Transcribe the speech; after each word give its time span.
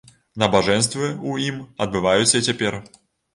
Набажэнствы 0.43 1.05
ў 1.09 1.51
ім 1.51 1.61
адбываюцца 1.87 2.35
і 2.43 2.49
цяпер. 2.49 2.81